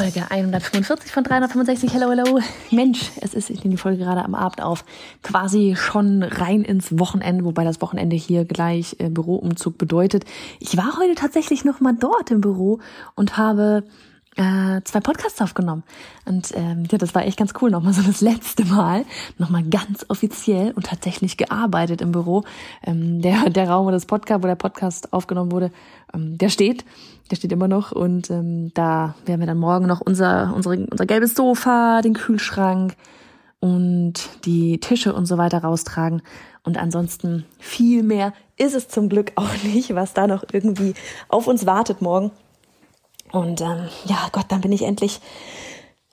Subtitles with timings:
[0.00, 1.92] Folge 145 von 365.
[1.92, 2.40] Hello, hello.
[2.70, 4.82] Mensch, es ist, ich nehme die Folge gerade am Abend auf,
[5.22, 10.24] quasi schon rein ins Wochenende, wobei das Wochenende hier gleich äh, Büroumzug bedeutet.
[10.58, 12.78] Ich war heute tatsächlich noch mal dort im Büro
[13.14, 13.82] und habe
[14.40, 15.82] äh, zwei Podcasts aufgenommen.
[16.24, 17.70] Und ähm, ja, das war echt ganz cool.
[17.70, 19.04] Nochmal so das letzte Mal,
[19.36, 22.44] nochmal ganz offiziell und tatsächlich gearbeitet im Büro.
[22.82, 25.70] Ähm, der, der Raum, wo das Podcast, wo der Podcast aufgenommen wurde,
[26.14, 26.86] ähm, der steht.
[27.30, 27.92] Der steht immer noch.
[27.92, 32.96] Und ähm, da werden wir dann morgen noch unser, unsere, unser gelbes Sofa, den Kühlschrank
[33.60, 34.14] und
[34.46, 36.22] die Tische und so weiter raustragen.
[36.62, 40.94] Und ansonsten viel mehr ist es zum Glück auch nicht, was da noch irgendwie
[41.28, 42.30] auf uns wartet morgen.
[43.32, 45.20] Und ähm, ja, Gott, dann bin ich endlich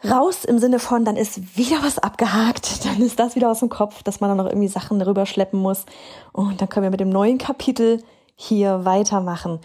[0.04, 3.70] raus im Sinne von, dann ist wieder was abgehakt, dann ist das wieder aus dem
[3.70, 5.86] Kopf, dass man dann noch irgendwie Sachen darüber schleppen muss.
[6.32, 8.04] Und dann können wir mit dem neuen Kapitel
[8.36, 9.60] hier weitermachen.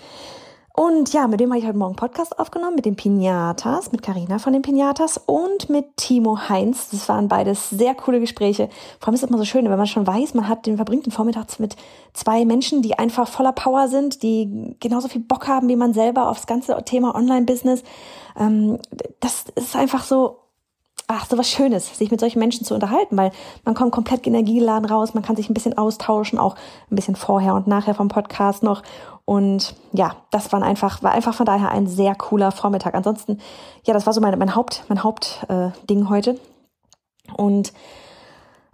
[0.74, 4.38] Und ja, mit dem habe ich heute Morgen Podcast aufgenommen, mit den Pinatas, mit Karina
[4.38, 6.88] von den Pinatas und mit Timo Heinz.
[6.90, 8.70] Das waren beides sehr coole Gespräche.
[8.98, 11.04] Vor allem ist es immer so schön, wenn man schon weiß, man hat den verbringt
[11.04, 11.76] den Vormittag mit
[12.14, 16.30] zwei Menschen, die einfach voller Power sind, die genauso viel Bock haben wie man selber
[16.30, 17.82] aufs ganze Thema Online-Business.
[18.38, 18.78] Ähm,
[19.20, 20.41] das ist einfach so
[21.12, 23.30] ach, so was Schönes, sich mit solchen Menschen zu unterhalten, weil
[23.64, 26.56] man kommt komplett energieladen raus, man kann sich ein bisschen austauschen, auch
[26.90, 28.82] ein bisschen vorher und nachher vom Podcast noch.
[29.24, 32.94] Und ja, das war einfach, war einfach von daher ein sehr cooler Vormittag.
[32.94, 33.38] Ansonsten,
[33.84, 36.38] ja, das war so mein, mein Haupt, mein Hauptding äh, heute.
[37.36, 37.72] Und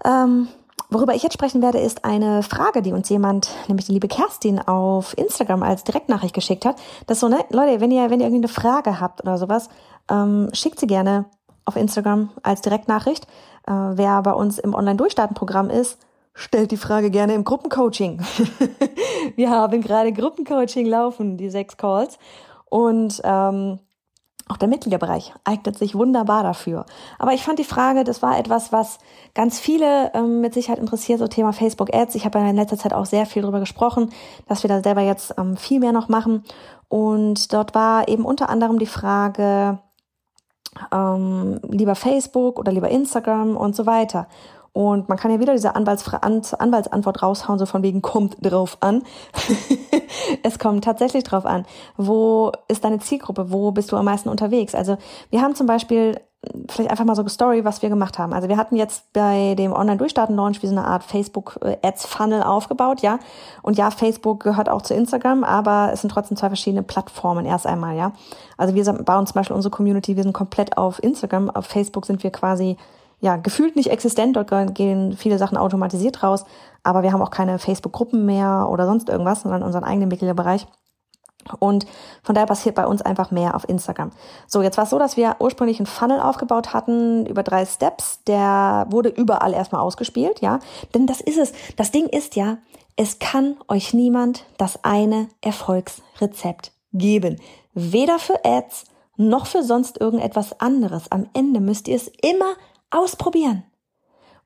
[0.04, 0.48] ähm,
[0.91, 4.59] worüber ich jetzt sprechen werde, ist eine Frage, die uns jemand, nämlich die liebe Kerstin,
[4.59, 6.77] auf Instagram als Direktnachricht geschickt hat.
[7.06, 9.69] Das so, ne, Leute, wenn ihr, wenn ihr irgendwie eine Frage habt oder sowas,
[10.10, 11.27] ähm, schickt sie gerne
[11.69, 13.27] auf Instagram als Direktnachricht.
[13.67, 15.99] Äh, wer bei uns im Online-Durchstarten-Programm ist,
[16.34, 18.21] stellt die Frage gerne im Gruppencoaching.
[19.37, 22.19] Wir haben gerade Gruppencoaching laufen, die sechs Calls.
[22.71, 23.81] Und ähm,
[24.49, 26.87] auch der Mitgliederbereich eignet sich wunderbar dafür.
[27.19, 28.99] Aber ich fand die Frage, das war etwas, was
[29.34, 32.15] ganz viele ähm, mit Sicherheit interessiert, so Thema Facebook Ads.
[32.15, 34.11] Ich habe in letzter Zeit auch sehr viel darüber gesprochen,
[34.47, 36.45] dass wir da selber jetzt ähm, viel mehr noch machen.
[36.89, 39.81] Und dort war eben unter anderem die Frage,
[40.93, 44.27] ähm, lieber Facebook oder lieber Instagram und so weiter.
[44.72, 49.03] Und man kann ja wieder diese Anwaltsfra Anwaltsantwort raushauen, so von wegen kommt drauf an.
[50.44, 51.66] es kommt tatsächlich drauf an.
[51.97, 53.50] Wo ist deine Zielgruppe?
[53.50, 54.75] Wo bist du am meisten unterwegs?
[54.75, 54.97] Also
[55.31, 56.21] wir haben zum Beispiel
[56.69, 58.32] vielleicht einfach mal so eine Story, was wir gemacht haben.
[58.32, 63.19] Also wir hatten jetzt bei dem Online-Durchstarten-Launch wie so eine Art Facebook-Ads-Funnel aufgebaut, ja.
[63.62, 67.66] Und ja, Facebook gehört auch zu Instagram, aber es sind trotzdem zwei verschiedene Plattformen erst
[67.66, 68.12] einmal, ja.
[68.56, 71.50] Also wir bauen zum Beispiel unsere Community, wir sind komplett auf Instagram.
[71.50, 72.77] Auf Facebook sind wir quasi
[73.21, 74.37] ja, gefühlt nicht existent.
[74.37, 76.44] Dort gehen viele Sachen automatisiert raus,
[76.84, 80.66] aber wir haben auch keine Facebook-Gruppen mehr oder sonst irgendwas, sondern unseren eigenen Mitgliederbereich.
[81.54, 81.86] Und
[82.22, 84.10] von daher passiert bei uns einfach mehr auf Instagram.
[84.47, 88.22] So, jetzt war es so, dass wir ursprünglich einen Funnel aufgebaut hatten über drei Steps.
[88.25, 90.60] Der wurde überall erstmal ausgespielt, ja.
[90.94, 91.53] Denn das ist es.
[91.76, 92.59] Das Ding ist ja,
[92.97, 97.41] es kann euch niemand das eine Erfolgsrezept geben.
[97.75, 98.84] Weder für Ads
[99.16, 101.10] noch für sonst irgendetwas anderes.
[101.10, 102.54] Am Ende müsst ihr es immer
[102.91, 103.65] ausprobieren.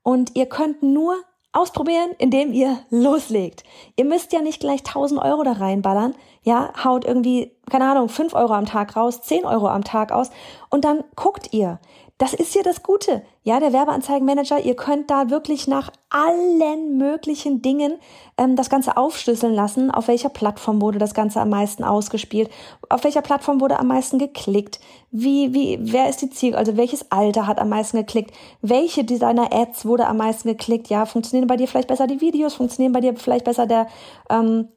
[0.01, 1.15] Und ihr könnt nur
[1.53, 3.63] ausprobieren, indem ihr loslegt.
[3.95, 6.15] Ihr müsst ja nicht gleich 1000 Euro da reinballern.
[6.41, 10.29] Ja, haut irgendwie, keine Ahnung, 5 Euro am Tag raus, 10 Euro am Tag aus
[10.69, 11.79] und dann guckt ihr.
[12.23, 13.21] Das ist ja das Gute.
[13.43, 17.95] Ja, der Werbeanzeigenmanager, ihr könnt da wirklich nach allen möglichen Dingen
[18.37, 19.91] ähm, das Ganze aufschlüsseln lassen.
[19.91, 22.49] Auf welcher Plattform wurde das Ganze am meisten ausgespielt?
[22.87, 24.79] Auf welcher Plattform wurde am meisten geklickt?
[25.11, 26.55] Wie, wie, wer ist die Ziel?
[26.55, 28.33] Also welches Alter hat am meisten geklickt?
[28.61, 30.87] Welche Designer-Ads wurde am meisten geklickt?
[30.87, 32.53] Ja, funktionieren bei dir vielleicht besser die Videos?
[32.53, 33.87] Funktionieren bei dir vielleicht besser der,
[34.29, 34.69] ähm,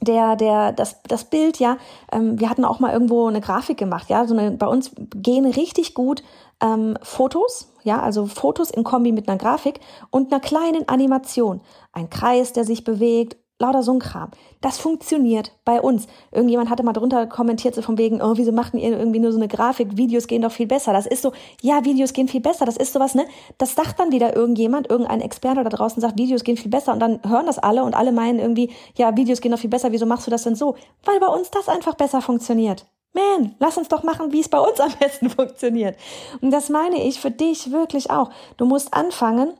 [0.00, 1.78] der, der, das, das Bild, ja,
[2.12, 5.46] ähm, wir hatten auch mal irgendwo eine Grafik gemacht, ja, so eine, bei uns gehen
[5.46, 6.22] richtig gut
[6.62, 9.80] ähm, Fotos, ja, also Fotos in Kombi mit einer Grafik
[10.10, 11.60] und einer kleinen Animation.
[11.92, 14.30] Ein Kreis, der sich bewegt Lauter so ein Kram.
[14.60, 16.06] Das funktioniert bei uns.
[16.30, 19.38] Irgendjemand hatte mal drunter kommentiert, so von wegen, oh, wieso machten ihr irgendwie nur so
[19.38, 19.96] eine Grafik?
[19.96, 20.92] Videos gehen doch viel besser.
[20.92, 21.32] Das ist so,
[21.62, 22.66] ja, Videos gehen viel besser.
[22.66, 23.24] Das ist sowas, ne?
[23.56, 26.92] Das sagt dann wieder irgendjemand, irgendein Experte da draußen sagt, Videos gehen viel besser.
[26.92, 29.90] Und dann hören das alle und alle meinen irgendwie, ja, Videos gehen doch viel besser.
[29.90, 30.76] Wieso machst du das denn so?
[31.04, 32.84] Weil bei uns das einfach besser funktioniert.
[33.16, 35.96] Man, lass uns doch machen, wie es bei uns am besten funktioniert.
[36.40, 38.30] Und das meine ich für dich wirklich auch.
[38.56, 39.54] Du musst anfangen,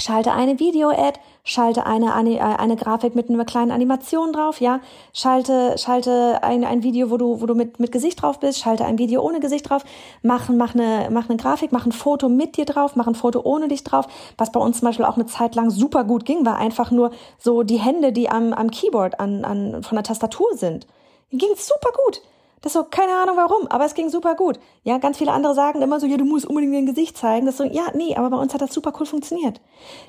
[0.00, 4.80] Schalte eine Video-Ad, schalte eine, eine, eine Grafik mit einer kleinen Animation drauf, ja.
[5.12, 8.84] Schalte, schalte ein, ein Video, wo du, wo du mit, mit Gesicht drauf bist, schalte
[8.84, 9.84] ein Video ohne Gesicht drauf,
[10.22, 13.42] mach, mach, eine, mach eine Grafik, mach ein Foto mit dir drauf, mach ein Foto
[13.44, 14.08] ohne dich drauf.
[14.36, 17.12] Was bei uns zum Beispiel auch eine Zeit lang super gut ging, war einfach nur
[17.38, 20.88] so die Hände, die am, am Keyboard, an, an, von der Tastatur sind.
[21.30, 22.20] Ging super gut.
[22.64, 24.58] Das so, keine Ahnung warum, aber es ging super gut.
[24.84, 27.44] Ja, ganz viele andere sagen immer so, ja, du musst unbedingt dein Gesicht zeigen.
[27.44, 29.60] Das so, ja, nee, aber bei uns hat das super cool funktioniert.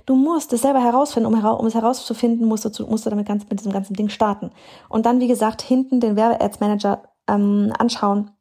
[0.05, 3.43] Du musst es selber herausfinden, um, um es herauszufinden, musst du, musst du damit ganz,
[3.49, 4.51] mit diesem ganzen Ding starten.
[4.87, 8.31] Und dann, wie gesagt, hinten den Werbe-Ads-Manager ähm, anschauen.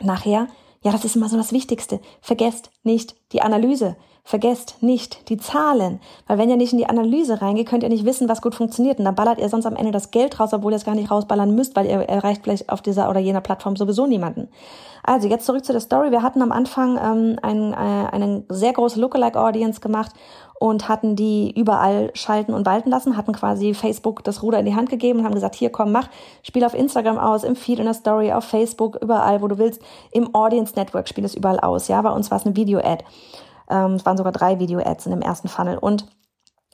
[0.00, 0.46] Nachher,
[0.84, 1.98] ja, das ist immer so das Wichtigste.
[2.20, 3.96] Vergesst nicht die Analyse.
[4.24, 8.04] Vergesst nicht die Zahlen, weil wenn ihr nicht in die Analyse reingeht, könnt ihr nicht
[8.04, 8.98] wissen, was gut funktioniert.
[8.98, 11.10] Und dann ballert ihr sonst am Ende das Geld raus, obwohl ihr es gar nicht
[11.10, 14.48] rausballern müsst, weil ihr erreicht vielleicht auf dieser oder jener Plattform sowieso niemanden.
[15.02, 16.10] Also jetzt zurück zu der Story.
[16.10, 20.12] Wir hatten am Anfang ähm, ein, äh, eine sehr große Lookalike-Audience gemacht
[20.60, 24.74] und hatten die überall schalten und walten lassen, hatten quasi Facebook das Ruder in die
[24.74, 26.08] Hand gegeben und haben gesagt, hier komm, mach,
[26.42, 29.80] spiel auf Instagram aus, im Feed, in der Story, auf Facebook, überall, wo du willst,
[30.12, 31.88] im Audience Network spiel es überall aus.
[31.88, 33.04] Ja, bei uns war es eine Video-Ad.
[33.70, 35.78] Ähm, es waren sogar drei Video-Ads in dem ersten Funnel.
[35.78, 36.06] Und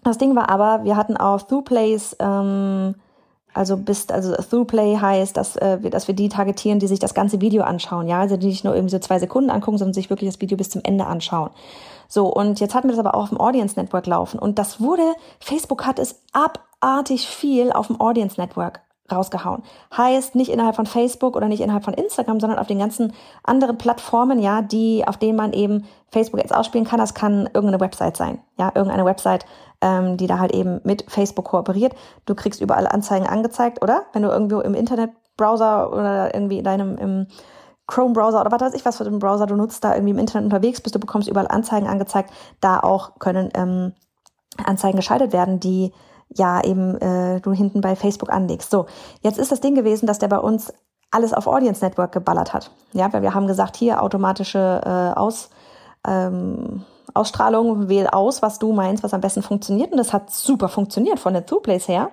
[0.02, 2.94] das Ding war aber, wir hatten auf Throughplays, ähm,
[3.52, 7.40] also bis, also Throughplay heißt, dass, äh, dass wir die targetieren, die sich das ganze
[7.40, 10.30] Video anschauen, ja, also die nicht nur irgendwie so zwei Sekunden angucken, sondern sich wirklich
[10.30, 11.50] das Video bis zum Ende anschauen.
[12.08, 14.38] So, und jetzt hatten wir das aber auch auf dem Audience Network laufen.
[14.38, 15.02] Und das wurde,
[15.40, 19.62] Facebook hat es abartig viel auf dem Audience Network rausgehauen.
[19.96, 23.12] Heißt nicht innerhalb von Facebook oder nicht innerhalb von Instagram, sondern auf den ganzen
[23.42, 26.98] anderen Plattformen, ja, die, auf denen man eben Facebook jetzt ausspielen kann.
[26.98, 29.46] Das kann irgendeine Website sein, ja, irgendeine Website,
[29.80, 31.94] ähm, die da halt eben mit Facebook kooperiert.
[32.24, 34.06] Du kriegst überall Anzeigen angezeigt, oder?
[34.12, 37.26] Wenn du irgendwo im Internetbrowser oder irgendwie in deinem im
[37.86, 40.46] Chrome-Browser oder was weiß ich, was für einen Browser du nutzt, da irgendwie im Internet
[40.46, 42.32] unterwegs bist, du bekommst überall Anzeigen angezeigt.
[42.60, 43.92] Da auch können ähm,
[44.64, 45.92] Anzeigen geschaltet werden, die
[46.34, 48.70] ja eben äh, du hinten bei Facebook anlegst.
[48.70, 48.86] So,
[49.22, 50.72] jetzt ist das Ding gewesen, dass der bei uns
[51.10, 52.70] alles auf Audience Network geballert hat.
[52.92, 55.50] Ja, weil wir haben gesagt, hier automatische äh, Aus,
[56.06, 56.84] ähm,
[57.14, 59.92] Ausstrahlung, wähl aus, was du meinst, was am besten funktioniert.
[59.92, 62.10] Und das hat super funktioniert von den Throughplays her.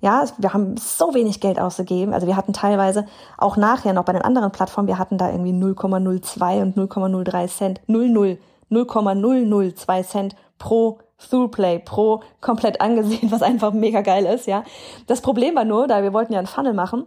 [0.00, 2.12] Ja, wir haben so wenig Geld ausgegeben.
[2.12, 3.06] Also wir hatten teilweise
[3.38, 7.80] auch nachher noch bei den anderen Plattformen, wir hatten da irgendwie 0,02 und 0,03 Cent,
[7.86, 8.38] 00,
[8.68, 14.64] 0,002 Cent pro Throughplay Pro komplett angesehen, was einfach mega geil ist, ja.
[15.06, 17.06] Das Problem war nur, da wir wollten ja einen Funnel machen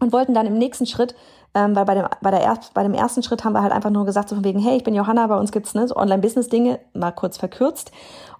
[0.00, 1.14] und wollten dann im nächsten Schritt,
[1.54, 3.90] ähm, weil bei dem, bei, der er, bei dem ersten Schritt haben wir halt einfach
[3.90, 6.80] nur gesagt, so von wegen, hey, ich bin Johanna, bei uns gibt's ne, so Online-Business-Dinge,
[6.92, 7.90] mal kurz verkürzt.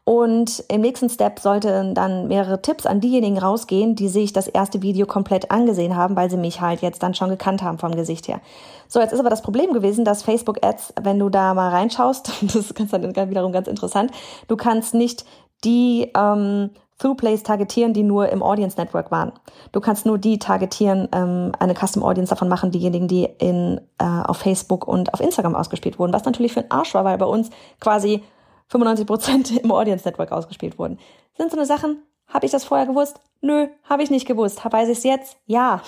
[0.05, 4.81] Und im nächsten Step sollten dann mehrere Tipps an diejenigen rausgehen, die sich das erste
[4.81, 8.27] Video komplett angesehen haben, weil sie mich halt jetzt dann schon gekannt haben vom Gesicht
[8.27, 8.41] her.
[8.89, 12.33] So, jetzt ist aber das Problem gewesen, dass Facebook Ads, wenn du da mal reinschaust,
[12.43, 14.11] das ist dann wiederum ganz interessant,
[14.47, 15.27] du kannst nicht
[15.63, 19.33] die ähm, Throughplays targetieren, die nur im Audience Network waren.
[19.73, 24.05] Du kannst nur die targetieren, ähm, eine Custom Audience davon machen, diejenigen, die in, äh,
[24.05, 27.27] auf Facebook und auf Instagram ausgespielt wurden, was natürlich für ein Arsch war, weil bei
[27.27, 28.23] uns quasi
[28.69, 30.99] 95 Prozent im Audience Network ausgespielt wurden.
[31.37, 33.21] Sind so eine Sachen, habe ich das vorher gewusst?
[33.41, 34.61] Nö, habe ich nicht gewusst.
[34.65, 35.39] Weiß ich es jetzt?
[35.47, 35.81] Ja.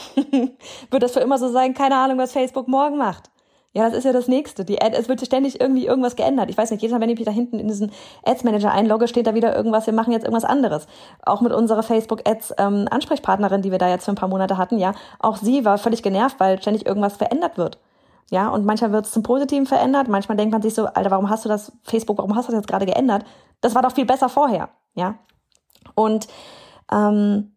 [0.90, 1.75] Wird das für immer so sein?
[1.75, 3.30] Keine Ahnung, was Facebook morgen macht.
[3.72, 4.64] Ja, das ist ja das Nächste.
[4.64, 6.50] Die Ad, es wird ständig irgendwie irgendwas geändert.
[6.50, 7.92] Ich weiß nicht, jedes Mal, wenn ich mich da hinten in diesen
[8.24, 10.88] Ads Manager einlogge, steht da wieder irgendwas, wir machen jetzt irgendwas anderes.
[11.22, 14.78] Auch mit unserer Facebook Ads ähm, die wir da jetzt für ein paar Monate hatten,
[14.78, 17.78] ja, auch sie war völlig genervt, weil ständig irgendwas verändert wird.
[18.32, 21.30] Ja, und manchmal wird es zum Positiven verändert, manchmal denkt man sich so, Alter, warum
[21.30, 23.24] hast du das, Facebook, warum hast du das jetzt gerade geändert?
[23.60, 25.14] Das war doch viel besser vorher, ja.
[25.94, 26.26] Und
[26.92, 27.56] ähm,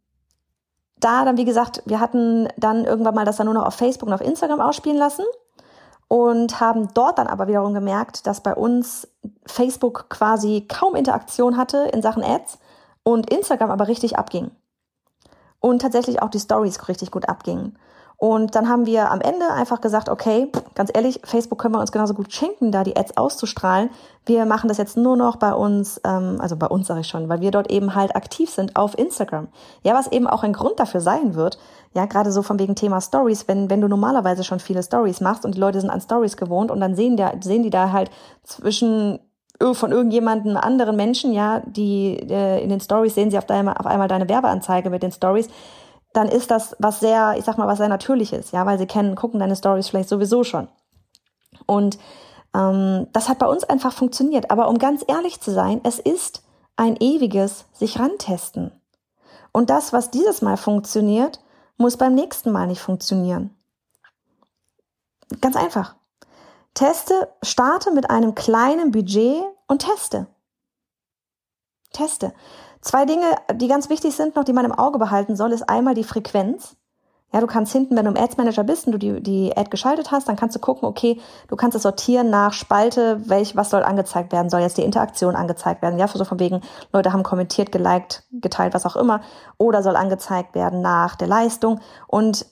[0.99, 4.07] da dann, wie gesagt, wir hatten dann irgendwann mal das dann nur noch auf Facebook
[4.07, 5.25] und auf Instagram ausspielen lassen
[6.13, 9.07] und haben dort dann aber wiederum gemerkt, dass bei uns
[9.47, 12.59] Facebook quasi kaum Interaktion hatte in Sachen Ads
[13.01, 14.51] und Instagram aber richtig abging.
[15.59, 17.79] Und tatsächlich auch die Stories richtig gut abgingen.
[18.17, 21.91] Und dann haben wir am Ende einfach gesagt, okay, ganz ehrlich, Facebook können wir uns
[21.91, 23.89] genauso gut schenken, da die Ads auszustrahlen.
[24.23, 27.27] Wir machen das jetzt nur noch bei uns, ähm, also bei uns sage ich schon,
[27.27, 29.47] weil wir dort eben halt aktiv sind auf Instagram.
[29.81, 31.57] Ja, was eben auch ein Grund dafür sein wird,
[31.93, 35.45] ja, gerade so von wegen Thema Stories, wenn, wenn du normalerweise schon viele Stories machst
[35.45, 38.09] und die Leute sind an Stories gewohnt und dann sehen, da, sehen die da halt
[38.43, 39.19] zwischen
[39.73, 43.85] von irgendjemandem anderen Menschen, ja, die äh, in den Stories sehen sie auf einmal, auf
[43.85, 45.47] einmal deine Werbeanzeige mit den Stories,
[46.11, 49.15] dann ist das was sehr, ich sag mal, was sehr natürliches, ja, weil sie kennen,
[49.15, 50.67] gucken deine Stories vielleicht sowieso schon.
[51.65, 51.97] Und
[52.55, 54.51] ähm, das hat bei uns einfach funktioniert.
[54.51, 56.43] Aber um ganz ehrlich zu sein, es ist
[56.75, 58.71] ein ewiges sich rantesten.
[59.51, 61.39] Und das, was dieses Mal funktioniert,
[61.77, 63.55] muss beim nächsten Mal nicht funktionieren.
[65.41, 65.95] Ganz einfach.
[66.73, 70.27] Teste, starte mit einem kleinen Budget und teste.
[71.91, 72.33] Teste.
[72.81, 75.93] Zwei Dinge, die ganz wichtig sind noch, die man im Auge behalten soll, ist einmal
[75.93, 76.75] die Frequenz.
[77.33, 79.71] Ja, du kannst hinten, wenn du im Ads Manager bist und du die, die Ad
[79.71, 83.71] geschaltet hast, dann kannst du gucken, okay, du kannst es sortieren nach Spalte, welch, was
[83.71, 86.61] soll angezeigt werden, soll jetzt die Interaktion angezeigt werden, ja, so von wegen,
[86.91, 89.21] Leute haben kommentiert, geliked, geteilt, was auch immer,
[89.57, 91.79] oder soll angezeigt werden nach der Leistung.
[92.05, 92.45] Und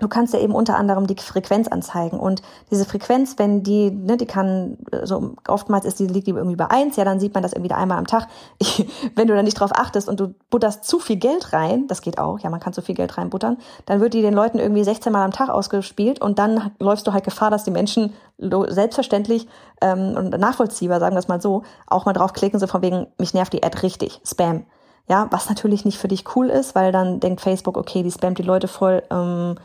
[0.00, 4.16] Du kannst ja eben unter anderem die Frequenz anzeigen und diese Frequenz, wenn die, ne,
[4.16, 7.44] die kann, so oftmals ist die, liegt die irgendwie bei eins, ja, dann sieht man
[7.44, 8.26] das irgendwie da einmal am Tag.
[9.14, 12.18] Wenn du da nicht drauf achtest und du butterst zu viel Geld rein, das geht
[12.18, 15.12] auch, ja, man kann zu viel Geld reinbuttern, dann wird die den Leuten irgendwie 16
[15.12, 19.46] Mal am Tag ausgespielt und dann läufst du halt Gefahr, dass die Menschen selbstverständlich
[19.80, 23.32] ähm, und nachvollziehbar, sagen wir es mal so, auch mal draufklicken, so von wegen, mich
[23.32, 24.64] nervt die Ad richtig, Spam.
[25.08, 28.38] Ja, was natürlich nicht für dich cool ist, weil dann denkt Facebook, okay, die spammt
[28.38, 29.56] die Leute voll, ähm,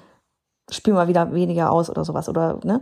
[0.72, 2.82] spiel mal wieder weniger aus oder sowas oder ne?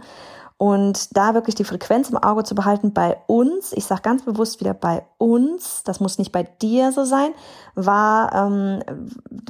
[0.58, 4.60] Und da wirklich die Frequenz im Auge zu behalten bei uns, ich sage ganz bewusst
[4.60, 7.32] wieder bei uns, das muss nicht bei dir so sein,
[7.76, 8.82] war, ähm,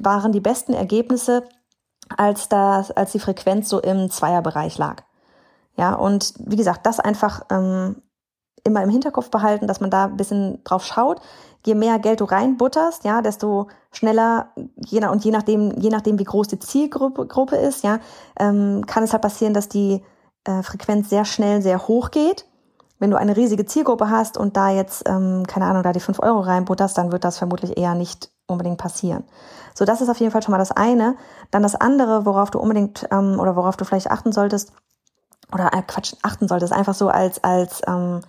[0.01, 1.44] waren die besten Ergebnisse,
[2.15, 5.03] als, das, als die Frequenz so im Zweierbereich lag.
[5.77, 8.01] Ja, und wie gesagt, das einfach ähm,
[8.68, 11.20] immer im Hinterkopf behalten, dass man da ein bisschen drauf schaut.
[11.66, 16.20] Je mehr Geld du reinbutterst, ja, desto schneller, je nach, und je nachdem, je nachdem,
[16.20, 18.00] wie groß die Zielgruppe Gruppe ist, ja,
[18.40, 20.04] ähm, kann es halt passieren, dass die
[20.44, 22.46] äh, Frequenz sehr schnell sehr hoch geht.
[23.00, 26.20] Wenn du eine riesige Zielgruppe hast und da jetzt, ähm, keine Ahnung, da die fünf
[26.20, 29.24] Euro reinbutterst, dann wird das vermutlich eher nicht unbedingt passieren.
[29.76, 31.16] So, das ist auf jeden Fall schon mal das eine.
[31.52, 34.72] Dann das andere, worauf du unbedingt ähm, oder worauf du vielleicht achten solltest,
[35.54, 38.22] oder äh, Quatsch, achten solltest, einfach so als, als ähm,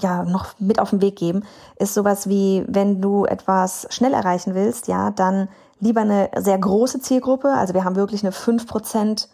[0.00, 1.42] ja noch mit auf den Weg geben,
[1.76, 5.48] ist sowas wie, wenn du etwas schnell erreichen willst, ja, dann
[5.80, 7.48] lieber eine sehr große Zielgruppe.
[7.48, 9.28] Also wir haben wirklich eine 5%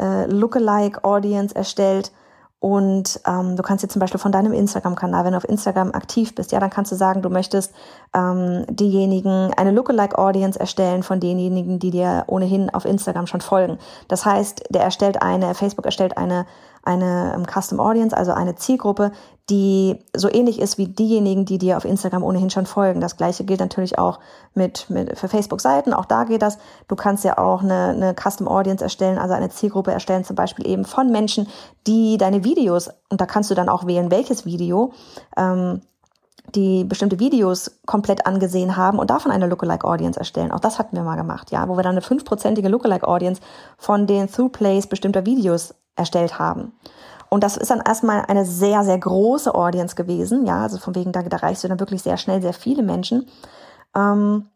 [0.00, 2.12] äh, Lookalike Audience erstellt.
[2.58, 6.34] Und ähm, du kannst jetzt zum Beispiel von deinem Instagram-Kanal, wenn du auf Instagram aktiv
[6.34, 7.72] bist, ja, dann kannst du sagen, du möchtest
[8.14, 13.78] ähm, diejenigen, eine Lookalike-Audience erstellen von denjenigen, die dir ohnehin auf Instagram schon folgen.
[14.08, 16.46] Das heißt, der erstellt eine, Facebook erstellt eine
[16.86, 19.12] eine ähm, Custom Audience, also eine Zielgruppe,
[19.48, 23.00] die so ähnlich ist wie diejenigen, die dir auf Instagram ohnehin schon folgen.
[23.00, 24.18] Das gleiche gilt natürlich auch
[24.54, 25.94] mit, mit für Facebook-Seiten.
[25.94, 26.58] Auch da geht das.
[26.88, 30.66] Du kannst ja auch eine, eine Custom Audience erstellen, also eine Zielgruppe erstellen, zum Beispiel
[30.66, 31.46] eben von Menschen,
[31.86, 34.92] die deine Videos, und da kannst du dann auch wählen, welches Video,
[35.36, 35.80] ähm,
[36.54, 40.52] die bestimmte Videos komplett angesehen haben und davon eine Lookalike Audience erstellen.
[40.52, 43.40] Auch das hatten wir mal gemacht, ja, wo wir dann eine fünfprozentige Lookalike Audience
[43.78, 46.72] von den Through Plays bestimmter Videos erstellt haben.
[47.28, 50.46] Und das ist dann erstmal eine sehr, sehr große Audience gewesen.
[50.46, 53.26] Ja, also von wegen, da, da reichst du dann wirklich sehr schnell sehr viele Menschen.
[53.94, 54.46] Ähm,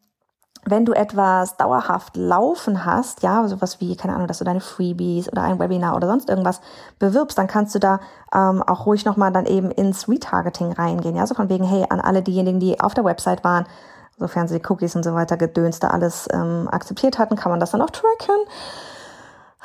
[0.65, 5.31] wenn du etwas dauerhaft laufen hast, ja, sowas wie, keine Ahnung, dass du deine Freebies
[5.33, 6.61] oder ein Webinar oder sonst irgendwas
[6.99, 8.01] bewirbst, dann kannst du da
[8.35, 11.17] ähm, auch ruhig nochmal dann eben ins Retargeting reingehen.
[11.17, 13.65] Ja, so von wegen, hey, an alle diejenigen, die auf der Website waren,
[14.19, 17.71] sofern sie die Cookies und so weiter gedönste alles ähm, akzeptiert hatten, kann man das
[17.71, 18.37] dann auch tracken.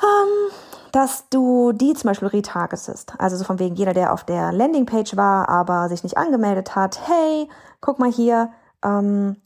[0.02, 0.52] Ähm,
[0.92, 3.14] dass du die zum Beispiel retargetest.
[3.18, 7.00] Also so von wegen jeder, der auf der Landingpage war, aber sich nicht angemeldet hat.
[7.06, 7.48] Hey,
[7.80, 8.50] guck mal hier,
[8.84, 9.36] ähm,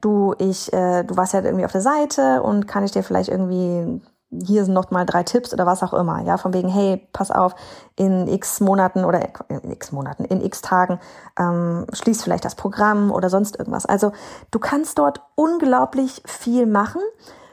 [0.00, 3.28] du, ich, äh, du warst ja irgendwie auf der Seite und kann ich dir vielleicht
[3.28, 4.00] irgendwie
[4.44, 7.30] hier sind noch mal drei Tipps oder was auch immer, ja, von wegen, hey, pass
[7.30, 7.54] auf,
[7.96, 10.98] in x Monaten oder in x Monaten, in x Tagen
[11.38, 13.84] ähm, schließt vielleicht das Programm oder sonst irgendwas.
[13.84, 14.12] Also
[14.50, 17.02] du kannst dort unglaublich viel machen.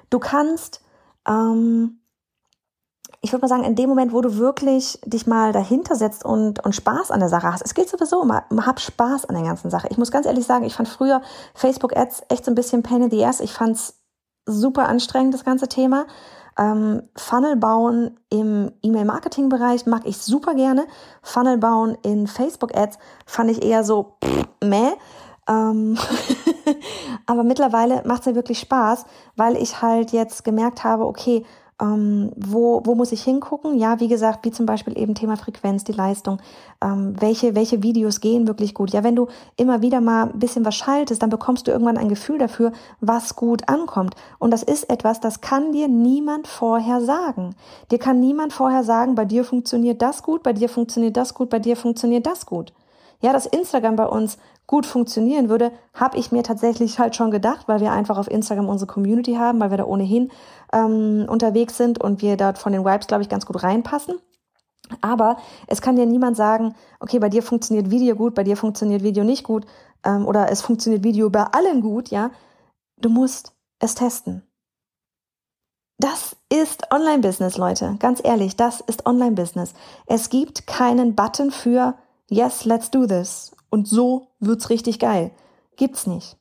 [0.10, 0.82] Du kannst
[1.28, 1.99] ähm,
[3.22, 6.64] ich würde mal sagen, in dem Moment, wo du wirklich dich mal dahinter setzt und,
[6.64, 9.70] und Spaß an der Sache hast, es geht sowieso immer, hab Spaß an der ganzen
[9.70, 9.88] Sache.
[9.90, 11.22] Ich muss ganz ehrlich sagen, ich fand früher
[11.54, 13.42] Facebook-Ads echt so ein bisschen pain in the ass.
[13.42, 14.00] Ich fand's
[14.46, 16.06] super anstrengend, das ganze Thema.
[16.58, 20.88] Ähm, Funnel bauen im E-Mail-Marketing-Bereich mag ich super gerne.
[21.22, 24.18] Funnel bauen in Facebook-Ads fand ich eher so
[24.64, 24.92] meh.
[25.48, 25.98] Ähm
[27.26, 31.46] aber mittlerweile macht es mir wirklich Spaß, weil ich halt jetzt gemerkt habe, okay,
[31.82, 33.78] ähm, wo, wo muss ich hingucken?
[33.78, 36.40] Ja, wie gesagt, wie zum Beispiel eben Thema Frequenz, die Leistung.
[36.82, 38.92] Ähm, welche, welche Videos gehen wirklich gut?
[38.92, 42.10] Ja, wenn du immer wieder mal ein bisschen was schaltest, dann bekommst du irgendwann ein
[42.10, 44.16] Gefühl dafür, was gut ankommt.
[44.40, 47.56] Und das ist etwas, das kann dir niemand vorher sagen.
[47.92, 51.50] Dir kann niemand vorher sagen, bei dir funktioniert das gut, bei dir funktioniert das gut,
[51.50, 52.74] bei dir funktioniert das gut.
[53.22, 54.38] Ja, dass Instagram bei uns
[54.70, 58.70] gut funktionieren würde, habe ich mir tatsächlich halt schon gedacht, weil wir einfach auf Instagram
[58.70, 60.30] unsere Community haben, weil wir da ohnehin
[60.72, 64.20] ähm, unterwegs sind und wir dort von den Vibes, glaube ich, ganz gut reinpassen.
[65.02, 69.02] Aber es kann dir niemand sagen, okay, bei dir funktioniert Video gut, bei dir funktioniert
[69.02, 69.66] Video nicht gut
[70.06, 72.30] ähm, oder es funktioniert Video bei allen gut, ja.
[73.02, 74.44] Du musst es testen.
[75.98, 77.96] Das ist Online-Business, Leute.
[77.98, 79.74] Ganz ehrlich, das ist Online-Business.
[80.06, 81.96] Es gibt keinen Button für
[82.30, 83.52] Yes, let's do this.
[83.70, 85.32] Und so wird's richtig geil.
[85.76, 86.38] Gibt's nicht.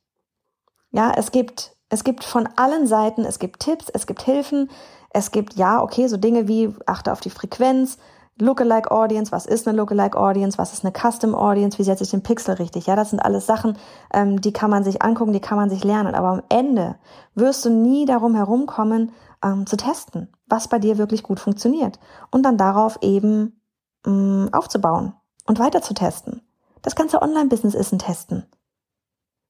[0.91, 4.71] Ja, es gibt, es gibt von allen Seiten, es gibt Tipps, es gibt Hilfen,
[5.11, 7.99] es gibt, ja, okay, so Dinge wie achte auf die Frequenz,
[8.41, 12.11] Lookalike Audience, was ist eine Lookalike Audience, was ist eine Custom Audience, wie setze ich
[12.11, 12.87] den Pixel richtig?
[12.87, 13.77] Ja, das sind alles Sachen,
[14.15, 16.15] ähm, die kann man sich angucken, die kann man sich lernen.
[16.15, 16.97] Aber am Ende
[17.35, 21.99] wirst du nie darum herumkommen, ähm, zu testen, was bei dir wirklich gut funktioniert.
[22.31, 23.61] Und dann darauf eben
[24.07, 25.15] ähm, aufzubauen
[25.47, 26.43] und weiter zu testen.
[26.83, 28.47] Das ganze Online-Business ist ein Testen.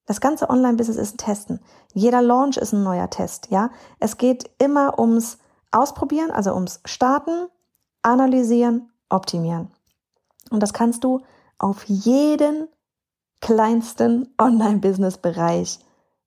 [0.07, 1.61] Das ganze Online-Business ist ein Testen.
[1.93, 3.71] Jeder Launch ist ein neuer Test, ja.
[4.01, 5.39] Es geht immer ums
[5.71, 7.49] Ausprobieren, also ums Starten,
[8.01, 9.71] analysieren, optimieren.
[10.51, 11.21] Und das kannst du
[11.59, 12.69] auf jeden
[13.41, 15.79] kleinsten Online-Business-Bereich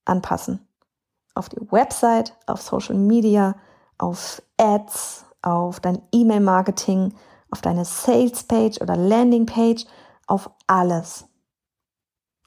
[0.05, 0.67] anpassen.
[1.33, 3.55] Auf die Website, auf Social Media,
[3.97, 7.13] auf Ads, auf dein E-Mail-Marketing,
[7.49, 9.85] auf deine Sales-Page oder Landing-Page,
[10.31, 11.25] auf alles.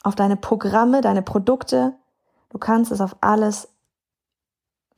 [0.03, 1.95] Auf deine Programme, deine Produkte.
[2.49, 3.69] Du kannst es auf alles,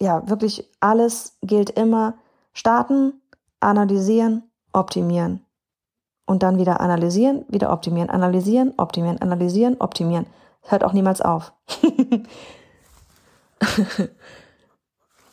[0.01, 2.15] ja, wirklich alles gilt immer
[2.53, 3.21] starten,
[3.61, 5.45] analysieren, optimieren.
[6.27, 10.27] Und dann wieder analysieren, wieder optimieren, analysieren, optimieren, analysieren, optimieren.
[10.63, 11.53] Hört auch niemals auf.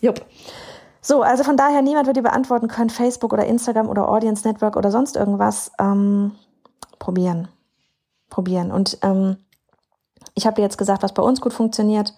[0.01, 0.25] Jupp.
[1.01, 4.75] So, also von daher, niemand wird dir beantworten können, Facebook oder Instagram oder Audience Network
[4.75, 5.71] oder sonst irgendwas.
[5.79, 6.31] Ähm,
[7.03, 7.49] probieren.
[8.29, 8.71] Probieren.
[8.71, 9.35] Und ähm,
[10.35, 12.13] ich habe dir jetzt gesagt, was bei uns gut funktioniert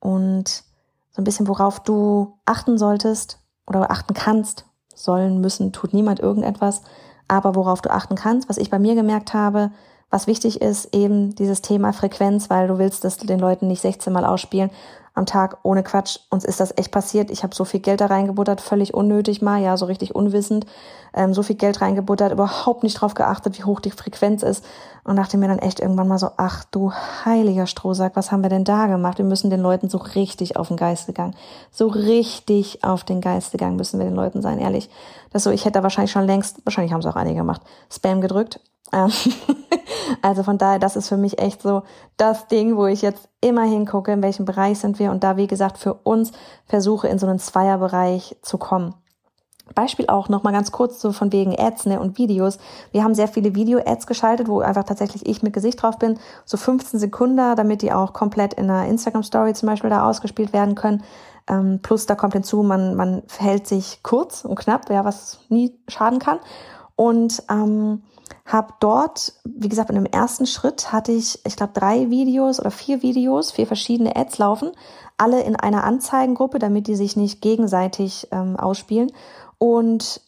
[0.00, 0.64] und
[1.12, 6.82] so ein bisschen, worauf du achten solltest oder achten kannst, sollen, müssen, tut niemand irgendetwas.
[7.28, 9.70] Aber worauf du achten kannst, was ich bei mir gemerkt habe,
[10.14, 14.12] was wichtig ist, eben dieses Thema Frequenz, weil du willst das den Leuten nicht 16
[14.12, 14.70] Mal ausspielen
[15.12, 16.18] am Tag ohne Quatsch.
[16.30, 17.32] Uns ist das echt passiert.
[17.32, 20.66] Ich habe so viel Geld da reingebuttert, völlig unnötig mal, ja, so richtig unwissend.
[21.14, 24.64] Ähm, so viel Geld reingebuttert, überhaupt nicht drauf geachtet, wie hoch die Frequenz ist.
[25.02, 26.92] Und dachte mir dann echt irgendwann mal so, ach du
[27.24, 29.18] heiliger Strohsack, was haben wir denn da gemacht?
[29.18, 31.34] Wir müssen den Leuten so richtig auf den Geist gegangen.
[31.72, 34.90] So richtig auf den Geist gegangen müssen wir den Leuten sein, ehrlich.
[35.32, 38.20] Das so, ich hätte da wahrscheinlich schon längst, wahrscheinlich haben es auch einige gemacht, Spam
[38.20, 38.60] gedrückt.
[38.92, 39.10] Ähm,
[40.24, 41.82] also von daher, das ist für mich echt so
[42.16, 45.46] das Ding, wo ich jetzt immer hingucke, in welchem Bereich sind wir und da, wie
[45.46, 46.32] gesagt, für uns
[46.64, 48.94] versuche, in so einen Zweierbereich zu kommen.
[49.74, 52.56] Beispiel auch noch mal ganz kurz so von wegen Ads ne, und Videos.
[52.90, 56.56] Wir haben sehr viele Video-Ads geschaltet, wo einfach tatsächlich ich mit Gesicht drauf bin, so
[56.56, 61.02] 15 Sekunden, damit die auch komplett in einer Instagram-Story zum Beispiel da ausgespielt werden können.
[61.50, 65.78] Ähm, plus da kommt hinzu, man, man verhält sich kurz und knapp, ja, was nie
[65.86, 66.38] schaden kann.
[66.96, 68.02] Und ähm,
[68.46, 72.70] habe dort, wie gesagt, in dem ersten Schritt hatte ich, ich glaube, drei Videos oder
[72.70, 74.72] vier Videos, vier verschiedene Ads laufen,
[75.16, 79.12] alle in einer Anzeigengruppe, damit die sich nicht gegenseitig ähm, ausspielen.
[79.58, 80.20] Und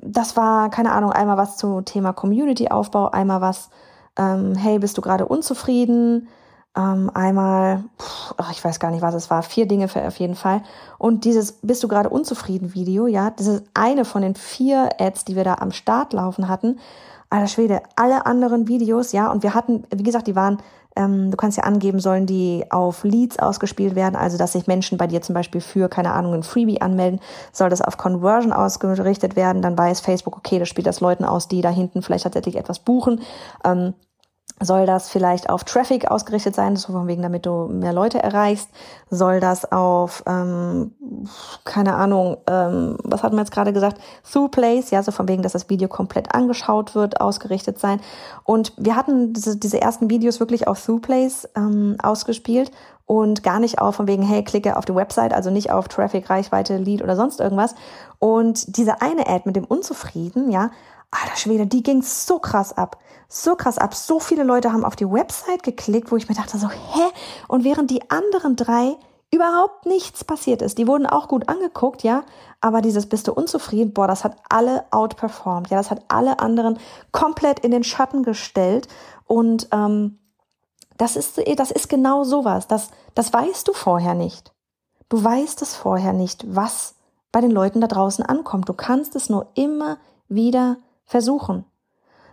[0.00, 3.70] das war, keine Ahnung, einmal was zum Thema Community-Aufbau, einmal was,
[4.16, 6.28] ähm, hey, bist du gerade unzufrieden?
[6.74, 10.16] Ähm, einmal, pff, ach, ich weiß gar nicht, was es war, vier Dinge für auf
[10.16, 10.62] jeden Fall.
[10.96, 15.26] Und dieses Bist du gerade unzufrieden Video, ja, das ist eine von den vier Ads,
[15.26, 16.78] die wir da am Start laufen hatten.
[17.28, 20.58] Alter Schwede, alle anderen Videos, ja, und wir hatten, wie gesagt, die waren,
[20.96, 24.96] ähm, du kannst ja angeben, sollen die auf Leads ausgespielt werden, also dass sich Menschen
[24.96, 27.20] bei dir zum Beispiel für, keine Ahnung, ein Freebie anmelden,
[27.52, 31.48] soll das auf Conversion ausgerichtet werden, dann weiß Facebook, okay, das spielt das Leuten aus,
[31.48, 33.20] die da hinten vielleicht tatsächlich etwas buchen.
[33.64, 33.94] Ähm,
[34.60, 38.70] soll das vielleicht auf Traffic ausgerichtet sein, so von wegen, damit du mehr Leute erreichst?
[39.10, 40.92] Soll das auf, ähm,
[41.64, 44.00] keine Ahnung, ähm, was hatten wir jetzt gerade gesagt,
[44.30, 48.00] Through Plays, ja, so von wegen, dass das Video komplett angeschaut wird, ausgerichtet sein.
[48.44, 52.70] Und wir hatten diese, diese ersten Videos wirklich auf Through Plays ähm, ausgespielt
[53.06, 56.30] und gar nicht auf von wegen, hey, klicke auf die Website, also nicht auf Traffic,
[56.30, 57.74] Reichweite, Lead oder sonst irgendwas.
[58.18, 60.70] Und diese eine Ad mit dem Unzufrieden, ja,
[61.12, 62.98] alter Schwede, die ging so krass ab
[63.32, 63.94] so krass ab.
[63.94, 67.02] So viele Leute haben auf die Website geklickt, wo ich mir dachte so, hä?
[67.48, 68.96] Und während die anderen drei
[69.34, 70.76] überhaupt nichts passiert ist.
[70.76, 72.24] Die wurden auch gut angeguckt, ja,
[72.60, 76.78] aber dieses bist du unzufrieden, boah, das hat alle outperformed, ja, das hat alle anderen
[77.12, 78.88] komplett in den Schatten gestellt
[79.24, 80.18] und ähm,
[80.98, 84.52] das ist das ist genau sowas, das das weißt du vorher nicht.
[85.08, 86.94] Du weißt es vorher nicht, was
[87.32, 88.68] bei den Leuten da draußen ankommt.
[88.68, 89.96] Du kannst es nur immer
[90.28, 91.64] wieder versuchen.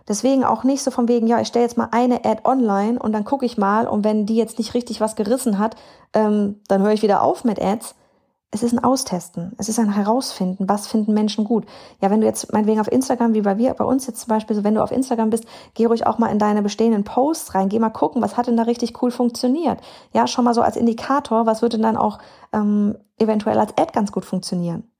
[0.08, 3.12] Deswegen auch nicht so von wegen, ja, ich stelle jetzt mal eine Ad online und
[3.12, 5.76] dann gucke ich mal und wenn die jetzt nicht richtig was gerissen hat,
[6.14, 7.94] ähm, dann höre ich wieder auf mit Ads.
[8.52, 9.52] Es ist ein Austesten.
[9.58, 11.64] Es ist ein Herausfinden, was finden Menschen gut.
[12.00, 14.56] Ja, wenn du jetzt meinetwegen auf Instagram, wie bei wir, bei uns jetzt zum Beispiel,
[14.56, 17.68] so wenn du auf Instagram bist, geh ruhig auch mal in deine bestehenden Posts rein,
[17.68, 19.78] geh mal gucken, was hat denn da richtig cool funktioniert.
[20.12, 22.18] Ja, schon mal so als Indikator, was würde dann auch
[22.52, 24.90] ähm, eventuell als Ad ganz gut funktionieren.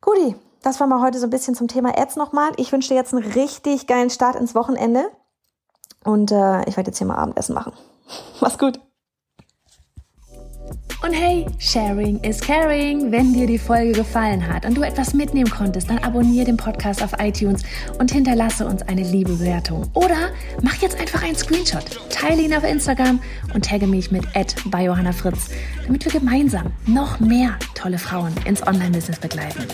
[0.00, 2.50] Guti, das war mal heute so ein bisschen zum Thema Ads nochmal.
[2.56, 5.10] Ich wünsche dir jetzt einen richtig geilen Start ins Wochenende
[6.04, 7.72] und äh, ich werde jetzt hier mal Abendessen machen.
[8.40, 8.80] Mach's gut.
[11.02, 13.10] Und hey, Sharing is Caring.
[13.10, 17.02] Wenn dir die Folge gefallen hat und du etwas mitnehmen konntest, dann abonniere den Podcast
[17.02, 17.62] auf iTunes
[17.98, 19.88] und hinterlasse uns eine liebe Bewertung.
[19.94, 20.28] Oder
[20.62, 23.18] mach jetzt einfach einen Screenshot, teile ihn auf Instagram
[23.54, 24.26] und tagge mich mit
[24.66, 25.48] bei Johanna Fritz,
[25.86, 29.66] damit wir gemeinsam noch mehr tolle Frauen ins Online-Business begleiten.